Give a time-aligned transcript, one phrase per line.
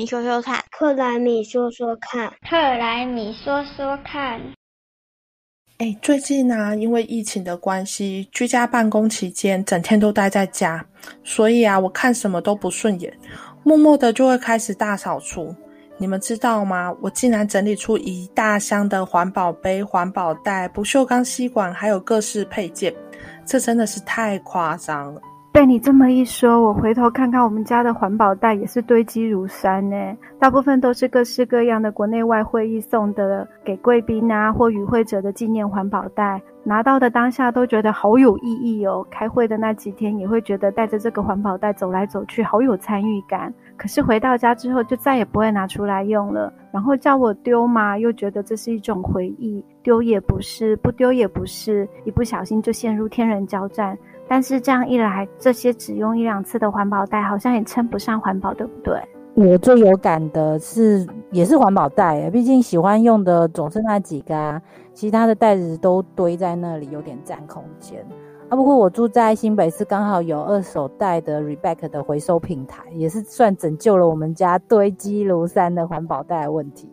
[0.00, 4.40] 米说说看，克莱米说说看，克莱米说说看。
[5.76, 10.82] 哎，最近呢，因为疫情的关系，居家办公期间，整天都待在家，
[11.22, 13.12] 所以啊，我看什么都不顺眼，
[13.62, 15.54] 默默的就会开始大扫除。
[15.98, 16.96] 你们知道吗？
[17.02, 22.94] 我竟然整理出一大箱的环保杯、环保袋、不锈钢吸管，还有各式配件，
[23.44, 25.20] 这真的是太夸张了。
[25.60, 29.94] 被你这么一说，我回头看看我们家的环保袋也是堆积如山呢。
[30.38, 39.06] 大部分都是各式各样的国内外会议送的给贵宾啊或与会者的纪念环保袋，拿到的当下都觉得好有意义哦。
[39.10, 43.52] 开会的那几天也会觉得带着这个环保袋走来走去好有参与感。
[43.76, 46.50] 可是回到家之后就再也不会拿出来用了。
[46.72, 53.98] 然后叫我丢嘛，又觉得这是一种回忆，丢也不是，不丢也不是，一不小心就陷入天人交战。
[54.30, 58.96] 但是这样一来，这些只用一两次的环保袋好像也称不上环保，对不对？
[59.34, 64.62] 我最有感的是，也是环保袋，毕竟喜欢用的总是那几个，啊
[64.94, 68.06] 其他的袋子都堆在那里，有点占空间。
[68.48, 76.88] 啊，不过我住在新北市，刚好有二手袋的 Rebecca 的回收平台，也是算拯救了我们家堆积如山的环保袋问题。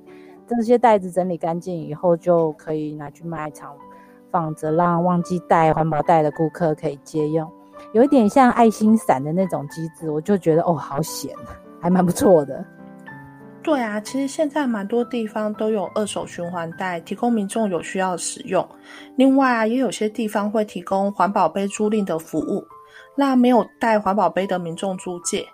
[0.47, 3.75] 这些袋子整理干净以后，就可以拿去卖场。
[4.31, 7.49] 放着，让忘记带环保袋的顾客可以借用，
[7.93, 11.35] 有一点像爱心伞的那种机制，我就觉得哦，好险，
[11.81, 12.63] 还蛮不错的。
[13.63, 18.65] 对啊，其实现在蛮多地方都有二手循环袋，提供民众有需要使用。
[19.17, 22.65] 另外啊，也有些地方会提供环保杯租赁的服务，
[23.15, 25.45] 那没有带环保杯的民众租借。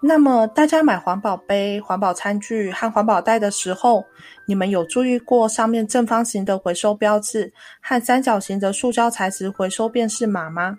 [0.00, 4.04] 那么，大家买环保杯、环保餐具和环保袋的时候，
[4.44, 10.78] 你们有注意过上面正方形的回收标志和三角形的塑胶材质回收辨识码吗？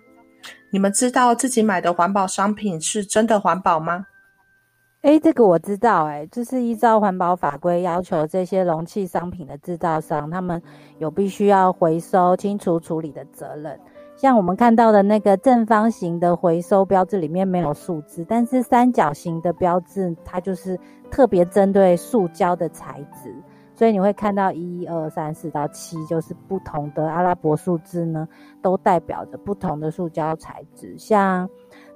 [0.70, 4.06] 你们知道自己买的环保商品是真的环保吗？
[5.02, 10.62] 哎，这个我知道，哎，就是依照环保法规要求，这些容器商品的制造商，他们
[10.98, 13.78] 有必须要回收、清除、处理的责任。
[14.18, 20.76] 像我们看到的那个正方形的回收标志里面没有数字，但是三角形的标志它就是
[21.08, 23.32] 特别针对塑胶的材质，
[23.76, 28.26] 所以你会看到一二三四到七，就是不同的阿拉伯数字呢，
[28.60, 30.98] 都代表着不同的塑胶材质。
[30.98, 31.48] 像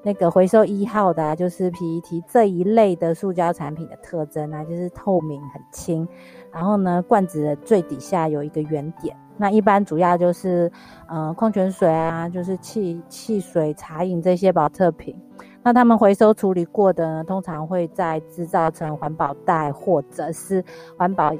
[0.04, 6.06] 那个回收一号的，就是 PET 这一类的塑胶产品的特征呢，就是透明很轻，
[6.52, 9.16] 然后呢，罐子的最底下有一个圆点。
[9.38, 10.70] 那一般主要就是，
[11.08, 15.18] 呃，矿泉水啊，就是汽汽水、茶饮这些保特瓶。
[15.64, 20.62] 那他们回收处理过的呢，通常会再制造成环保袋或者是
[20.96, 21.32] 环保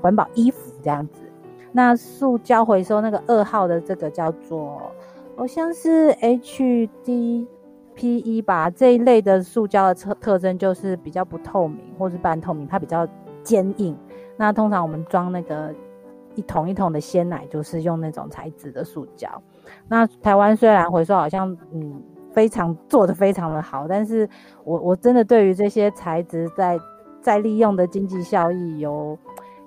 [0.00, 1.22] 环保衣服这样子。
[1.72, 4.80] 那塑胶回收那个二号的这个叫做，
[5.36, 7.46] 好像是 HDPE
[8.44, 13.06] 吧，这一类的塑胶的特特征就是比较不透明或是半透明，它比较
[13.42, 13.96] 坚硬。
[14.36, 15.74] 那通常我们装那个。
[16.34, 19.28] 一桶一桶的鲜奶就是用那种材质的塑胶。
[19.88, 22.02] 那台湾虽然回收好像嗯
[22.32, 24.28] 非常做的非常的好，但是
[24.64, 26.78] 我我真的对于这些材质在
[27.20, 29.18] 再利用的经济效益有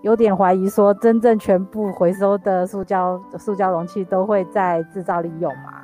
[0.02, 5.82] 有点怀疑，说真正全部回收的塑胶塑胶容器都会再制造利用吗？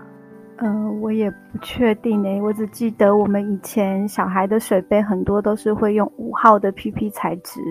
[0.61, 7.61] 嗯，我也不确定诶，我只记得我们以前小孩的水杯很多都是会用五号的 PP 材质，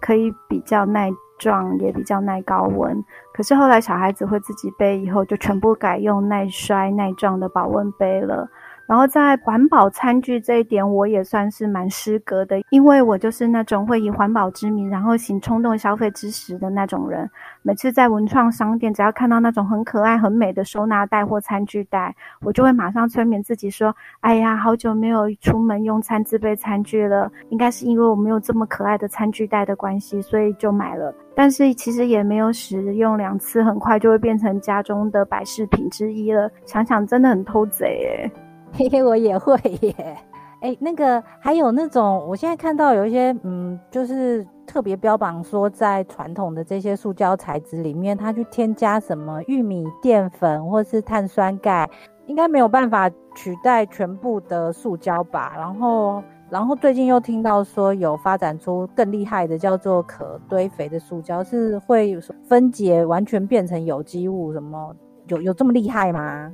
[0.00, 1.10] 可以比较耐。
[1.40, 3.02] 撞也比较耐高温，
[3.32, 8.48] 可是后来小孩子会自己背，以后就全部改用耐摔耐撞的保温杯了。
[8.86, 17.30] 然后在环保餐具这一点，我也算是蛮失格的，因为我就是那种会以环保之名，然后行冲动消费之实的那种人。
[17.62, 22.12] 每次在文创商店，只要看到那种很可爱、很美的收纳袋或餐具袋，
[22.42, 36.50] 我就会马上催眠自己说：“哎呀，好久没有出门用餐自备餐具了，应该是因为我没有这么可爱的餐具袋的关系，所以就买了。”但是其实也没有使用两次，很快就会变成家中的摆饰品之一了。
[36.66, 38.32] 想想真的很偷贼诶
[38.76, 40.18] 嘿嘿，我也会耶。
[40.60, 51.88] 哎，那个还有那种，我现在看到有一些，嗯，就是特别标榜说，在传统的这些塑胶材质里面，它去添加什么玉米淀粉或是碳酸钙，
[52.26, 55.54] 应该没有办法取代全部的塑胶吧？
[55.56, 62.18] 然后，然后最近又听到说有发展出更厉害的，叫做可堆肥的塑胶，是会
[62.48, 64.94] 分解完全变成有机物，什么
[65.28, 66.52] 有有这么厉害吗？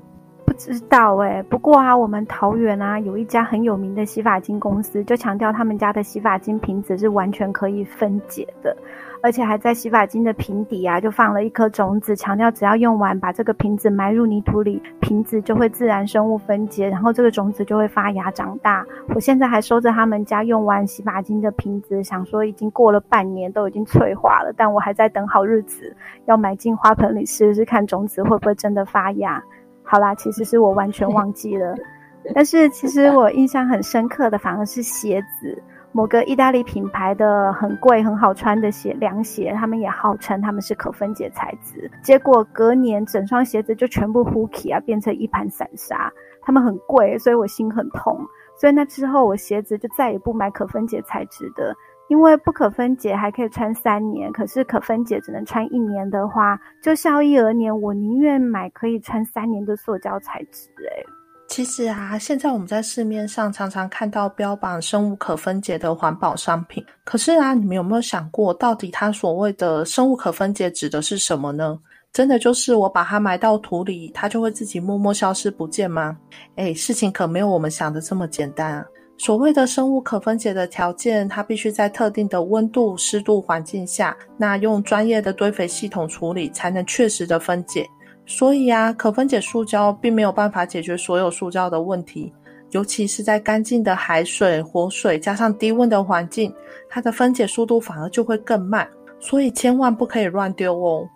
[0.57, 8.77] 知道哎，不过啊，我们桃园啊有一家很有名的洗发精公司，就强调他们家的洗发精瓶子是完全可以分解的。
[9.23, 18.87] 而且还在洗发精的瓶底啊，就放了一颗种子，强调只要用完，把这个瓶子埋入泥土里，瓶子就会自然生物分解，然后这个种子就会发芽长大。
[19.15, 29.43] 我现在还收着他们家用完洗发精的瓶子，想说已经过了半年，都已经脆化了，但我还在等好日子，要埋进花盆里试试看种子会不会真的发芽。
[29.87, 31.75] 好啦，其实是我完全忘记了，
[32.35, 35.63] 但是其实我印象很深刻的反而是鞋子。
[35.93, 46.13] 某个意大利品牌的很贵很好穿的鞋凉鞋，他们也号称他们是可分解材质，结果隔年整双鞋子就全部呼起啊，变成一盘散沙。
[46.43, 48.15] 他们很贵，所以我心很痛。
[48.59, 51.75] 所以那之后我鞋子就再也不买可分解材质的，
[52.09, 60.71] 因为不可分解还可以穿三年，可是可分解只能穿一年的话，就效益而言，我宁愿买可以穿三年的塑胶材质。
[60.79, 61.07] 诶
[61.49, 71.79] 其实啊，现在我们在市面上常常看到标榜生物可分解的环保商品，可是啊，你们有没有想过，到底它所谓的生物可分解指的是什么呢？
[72.17, 76.17] 真的就是我把它埋到土里，它就会自己默默消失不见吗？
[76.55, 78.87] 哎，事情可没有我们想的这么简单啊！
[79.19, 87.87] 所谓的生物可分解的条件，它必须在特定的温度、湿度环境下，那用专业的堆肥系统处理，才能确实的分解。
[88.25, 92.33] 所以啊，可分解塑胶并没有办法解决所有塑胶的问题，
[92.71, 96.51] 尤其是在干净的海水、活水加上低温的环境，
[96.89, 98.89] 它的分解速度反而就会更慢。
[99.19, 101.07] 所以千万不可以乱丢哦。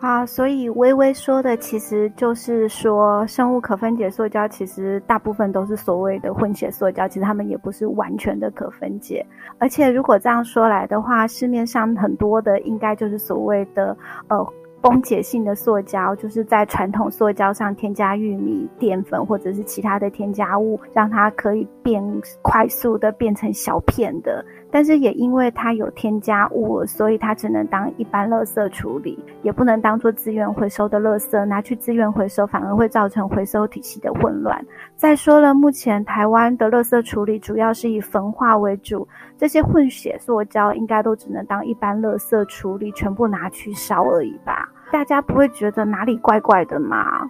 [0.00, 9.26] 啊，所以微微说的其实就是说，生物可分解塑胶其实大部分都是所谓的混血塑胶，其实它们也不是完全的可分解。
[9.58, 13.96] 而且如果这样说来的话，市面上很多的应该就是所谓的
[14.28, 14.46] 呃。
[14.80, 22.00] 崩解性的塑胶，就是在传统塑胶上添加玉米淀粉或者是其他的添加物，让它可以变
[22.42, 24.42] 快速的变成小片的。
[24.70, 34.64] 但是也因为它有添加物，所以它只能当一般垃圾处理，也不能当做资源回收的垃圾拿去资源回收，反而会造成回收体系的混乱。
[34.94, 39.06] 再说了，目前台湾的垃圾处理主要是以焚化为主，
[39.36, 44.68] 这些混血塑胶应该都只能当一般垃圾处理，全部拿去烧而已吧？
[44.90, 47.28] 大家不会觉得哪里怪怪的吗？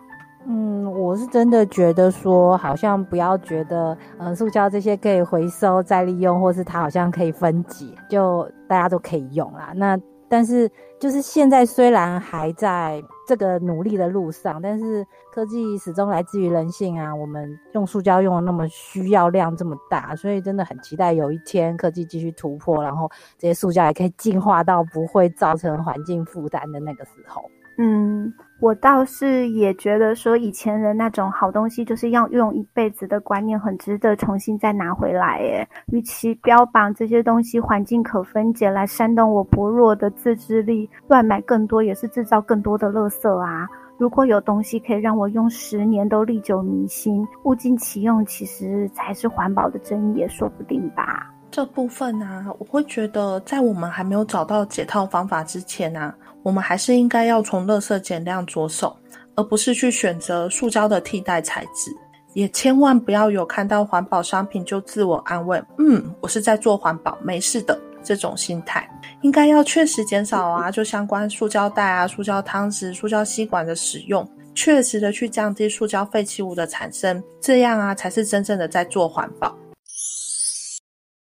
[0.50, 9.73] 嗯，我是真的觉得说，好像不要觉得，嗯，塑胶这些可以回收再利用，或是它好像可以分解，就大家都可以用啦。
[9.77, 17.15] 那但是就是现在虽然还在这个努力的路上，但是科技始终来自于人性啊。
[17.15, 23.06] 我们用塑胶用的那么需要量这么大，所以真的很期待有一天科技继续突破，然后
[23.39, 27.43] 这些塑胶也可以进化到不会造成环境负担的那个时候。
[27.81, 35.37] 嗯，我倒是也觉得说，以前人那种好东西就是要用一辈子的观念，很值得重新再拿回来。
[35.37, 43.69] 诶，与其标榜这些东西环境可分解来煽动我薄弱的自制力，乱买更多也是制造更多的垃圾啊。
[43.97, 51.33] 如果有东西可以让我用十年都历久弥新、物尽其用，其实才是环保的真意，也说不定吧。
[51.50, 56.15] 这部分呢，我会觉得，在我们还没有找到解套方法之前呢。
[56.45, 58.97] 我们还是应该要从垃圾减量着手，
[59.35, 61.91] 而不是去选择塑胶的替代材质。
[62.33, 68.89] 也千万不要有看到环保商品就自我安慰，嗯，我是在做环保，没事的这种心态。
[69.23, 79.55] 应该要确实减少啊， 就相关塑胶袋啊、塑胶汤匙、塑胶吸管的使用，确实的去降低塑胶废弃物的产生，这样啊才是真正的在做环保。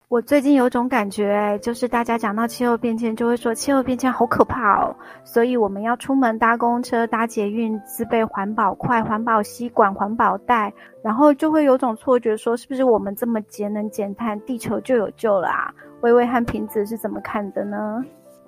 [0.09, 4.95] 我最近有种感觉，就是大家讲到气候变迁，就会说气候变迁好可怕哦。
[5.25, 10.71] 所以我们要出门搭公车、搭捷运，自备环保筷、环保吸管、环保袋，
[11.03, 15.73] 然后就会有种错觉，说是不是我们这么节能减碳，地球就有救了啊？
[15.99, 18.01] 微微和瓶子是怎么看的呢？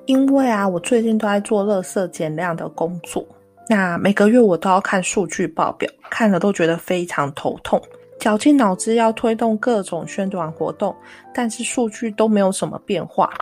[0.06, 3.22] 因为啊，我最近都在做垃圾减量的工作，
[3.68, 7.82] 那每个月我都要看数据报表，看了都觉得非常头痛。
[8.20, 10.96] 绞尽脑汁要推动各种宣传活动，
[11.34, 13.34] 但是数据都没有什么变化，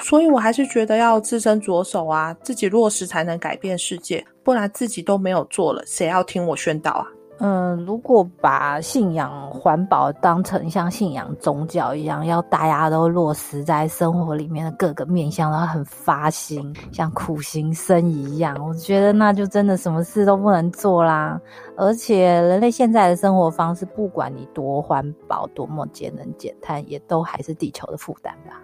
[0.00, 7.06] 所以我还是觉得要自身着手啊，自己落实才能改变世界，不然自己都没有做了，谁要听我宣导啊？
[7.38, 21.38] 嗯，如果把信仰环保当成像信仰宗教一样，要大家都落实在生活里面的各个面向，然后很发心，像苦行僧一样，我觉得那就真的什么事都不能做啦。
[21.76, 28.62] 而且人类现在的生活方式，不管你多环保、多么节能减碳，也都还是地球的负担吧。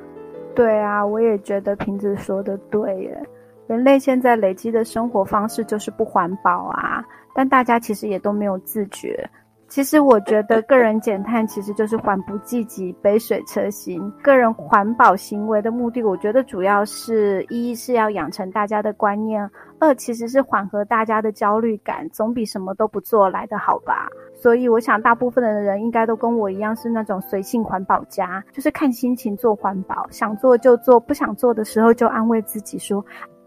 [0.54, 3.22] 对啊，我也觉得瓶子说的对耶。
[3.66, 7.04] 人类现在累积的生活方式就是不环保啊，
[7.34, 9.28] 但大家其实也都没有自觉。
[9.68, 14.12] 其实我觉得个人减碳其实就是缓不济急，杯水车薪。
[14.22, 24.06] 个人环保行为的目的，我觉得主要是一是要养成大家的观念，二其实是缓和大家的焦虑感，总比什么都不做来的好吧。
[24.34, 33.02] 所以我想，大部分的人应该都跟我一样是那种随性环保家，就是看心情做环保，想做就做，不想做的时候就安慰自己说：“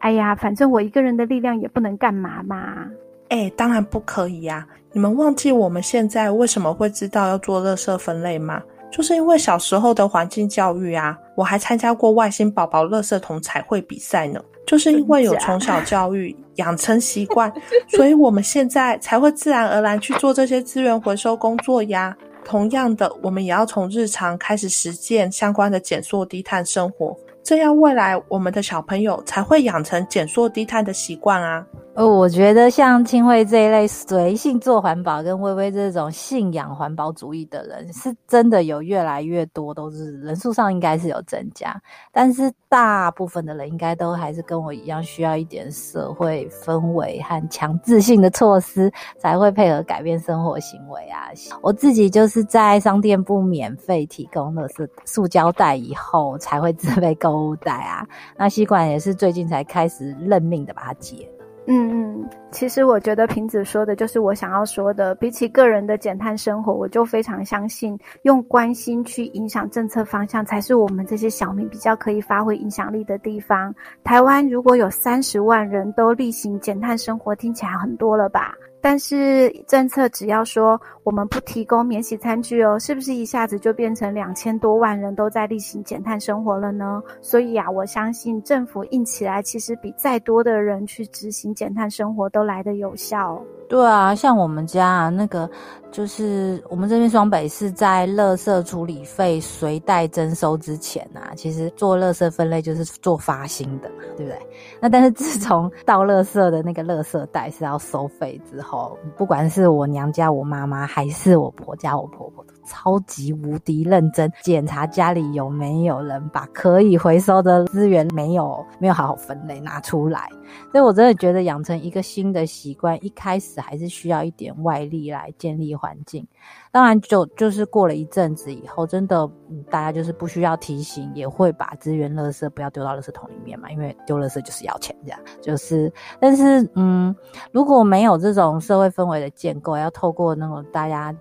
[0.06, 2.86] 哎呀，反正我一个人的力量也不能干嘛嘛。”
[3.30, 4.64] 哎，当然不可以呀！
[4.92, 8.62] 你们忘记我们现在为什么会知道要做垃圾分类吗？
[8.92, 11.18] 就是因为小时候的环境教育啊！
[11.36, 14.40] 我还参加过外星宝宝垃圾桶彩绘比赛呢。
[14.68, 17.52] 就是因为有从小教育养成习惯，
[17.90, 22.16] 所以我们现在才会自然而然去做这些资源回收工作呀。
[22.44, 31.64] 同样的，我们也要从日常开始实践相关的减塑低碳生活，这样未来我们的小朋友才会养成减塑低碳的习惯啊。
[31.96, 41.74] 呃，我觉得像清慧这一类随性做环保，跟微微这种信仰环保主义的人，是真的有越来越多，都是人数上应该是有增加。
[42.12, 51.30] 但是大部分的人应该都还是跟我一样，需要一点社会氛围和强制性的措施，才会配合改变生活行为啊。
[51.62, 58.06] 我自己就是在商店不免费提供的是塑胶袋以后，才会自备购物袋啊。
[58.36, 61.26] 那吸管也是最近才开始认命的把它解。
[61.68, 65.16] 嗯嗯，其实我觉得瓶子说的就是我想要说的。
[65.16, 73.74] 比起个人的减碳生活，我就非常相信用关心去影响政策方向，才是我们这些小民比较可以发挥影响力的地方。
[74.04, 78.54] 台湾如果有三十万人都例行减碳生活，听起来很多了吧？
[78.88, 87.02] 但是政策只要说我们不提供免洗餐具哦，是不是一下子就变成两千多万人都在例行减碳生活了呢？
[87.20, 93.44] 所以啊，我相信政府硬起来，其实比再多的人去执行减碳生活都来得有效。
[93.68, 95.50] 对啊，像我们家啊，那个
[95.92, 104.40] 就是我们这边双北是在垃圾处理费随袋征收之前啊，其实做垃圾分类就是做发心的，对不对？
[104.80, 112.46] 那但是自从到垃圾的那个垃圾袋是要收费之后，不管是我娘家我妈妈，还是我婆家我婆婆。
[112.66, 120.28] 超级无敌认真检查家里有没有人把可以回收的资源没有没有好好分类拿出来，
[120.72, 126.28] 所以我真的觉得养成一个新的习惯，一开始还是需要一点外力来建立环境。
[126.72, 129.30] 当然，就就是过了一阵子以后，真的
[129.70, 135.92] 大家就是不需要提醒，也会把资源垃圾不要丢到垃圾桶里面嘛，因为丢垃圾就是要钱，这样就是。
[136.20, 137.16] 但是，嗯，
[137.54, 141.16] 如果没有这种社会氛围的建构，要透过那种大家。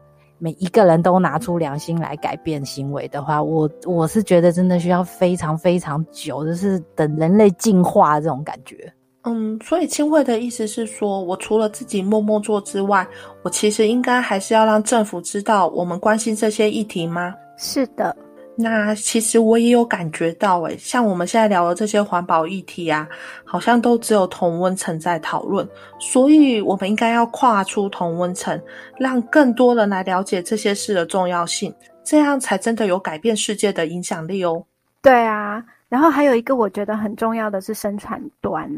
[0.44, 8.92] 每一个人都拿出良心来改变行为的话，我我是觉得真的需要非常非常久，就是等人类进化这种感觉。
[9.22, 13.08] 嗯，所以清慧的意思是说，我除了自己默默做之外，
[13.42, 17.34] 我其实应该还是要让政府知道我们关心这些议题吗？
[17.56, 18.14] 是的。
[18.56, 23.08] 那其实我也有感觉到，诶像我们现在聊的这些环保议题啊，
[23.44, 25.68] 好像都只有同温层在讨论，
[25.99, 28.61] 所以我们应该要跨出同温层，
[28.99, 34.64] 让更多人来了解这些事的重要性，这样才真的有改变世界的影响力哦。
[35.02, 35.64] 对啊。
[35.88, 38.69] 然后还有一个我觉得很重要的是生产端，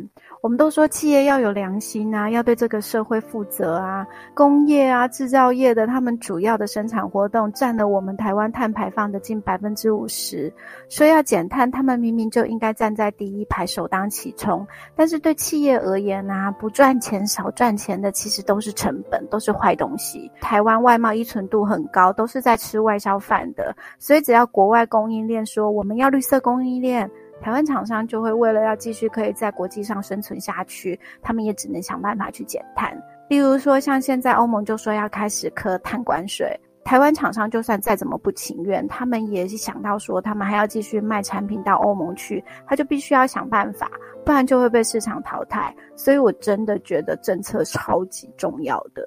[0.43, 4.07] 我们都说企业要有良心啊，要对这个社会负责啊。
[4.35, 10.53] 工业啊、制造业的他们主要的生产活动占了我们台湾碳排放的近百分之五十，
[10.91, 14.67] 说要减碳，他们明明就应该站在第一排首当其冲。
[14.95, 20.31] 但是对企业而言啊，不赚钱、少赚钱的其实都是成本，都是坏东西。
[20.43, 27.06] 台湾外贸依存度很高，都是在吃外销饭的，所以只要国外供应链说我们要绿色供应链。
[27.41, 32.97] 台湾厂商就会为了要继续可以在国际上生存下去，他们也只能想办法去减碳。
[33.29, 43.91] 例如说，像现在欧盟就说要开始科碳关税，台湾厂商就算再怎么不情愿，他们也是想到说，他们还要继续卖产品到欧盟去，他就必须要想办法，
[44.25, 45.75] 不然就会被市场淘汰。
[45.97, 49.03] 所以我真的觉得政策超级重要的。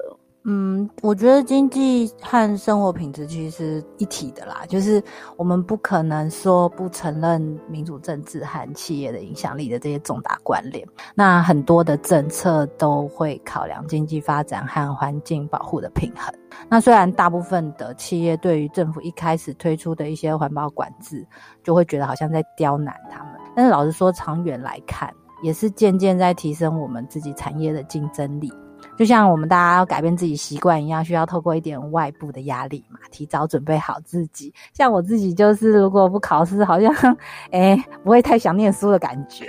[0.45, 5.03] 嗯，我觉得经济和生活品质其实是一体的啦，就是
[5.35, 10.87] 我们不可能说不承认民主政治和企业的影响力的这些重大关联。
[11.13, 16.33] 那很多的政策都会考量经济发展和环境保护的平衡。
[16.69, 21.27] 那虽然大部分的企业对于政府一开始推出的一些环保管制，
[21.63, 28.51] 就会觉得好像在刁难他们，但是老实说，长远来看，也是渐渐在提升我们自己产业的竞争力。
[28.97, 34.53] 就像我们大家要改变自己习惯一样，需要透过一点外部的压力嘛，提早准备好自己。
[34.73, 36.93] 像我自己就是，如果不考试，好像
[37.51, 39.45] 哎不会太想念书的感觉。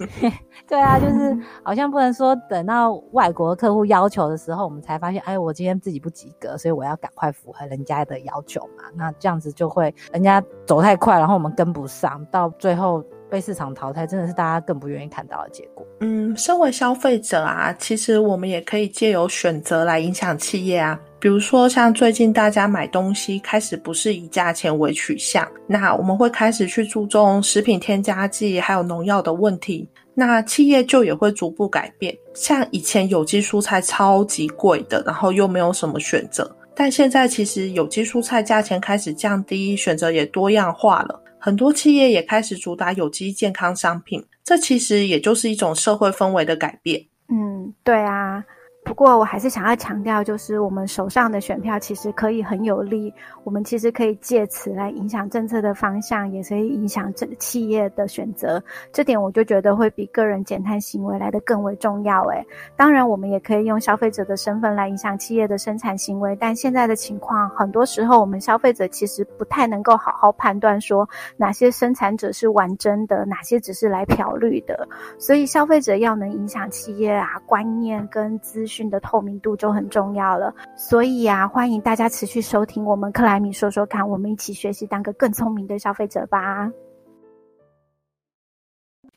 [0.66, 8.84] 对啊，就是好像不能说等到外国客户要求的时候，我们才发现，哎，我今天自己不及格，所以我要赶快符合人家的要求嘛。
[8.94, 13.04] 那这样子就会人家走太快，然后我们跟不上，到最后。
[13.30, 15.86] 被市场淘汰，真的是大家更不愿意看到的结果。
[16.00, 20.98] 嗯，身为消费者啊，其实我们也可以借由选择来影响企业啊。
[21.20, 29.88] 比如说，像最近大家买东西开始不是以价钱为取向，那我们会开始去注重食品添加剂还有农药的问题。
[30.14, 32.14] 那企业就也会逐步改变。
[32.34, 41.22] 像以前有机蔬菜超级贵的，然后又没有什么选择，但现在其实有机蔬菜价钱开始降低，选择也多样化了。
[41.40, 47.02] 很多企业也开始主打有机健康商品，这其实也就是一种社会氛围的改变。
[47.28, 48.44] 嗯，对啊。
[48.90, 58.60] 不过，我还是想要强调，就是我们手上的选票其实可以很有利，我们其实可以借此来影响政策的方向，也可以影响这企业的选择。
[58.92, 62.24] 这点我就觉得会比个人减碳行为来的更为重要。
[62.30, 62.44] 诶，
[62.76, 74.88] 当然，我们也可以用消费者的身份来影响企业的生产行为，但现在的情况，很多时候我们消费者其实不太能够好好判断说哪些生产者是玩真的，哪些只是来漂绿的。
[75.16, 78.79] 所以，消费者要能影响企业啊观念跟资讯。
[78.88, 86.70] 的透明度就很重要了，所以啊，欢迎大家持续收听我们克莱米说说看，我们一起学习当个更聪明的消费者吧。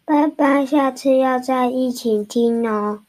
[0.05, 2.99] 拜拜，下次要再一起听哦。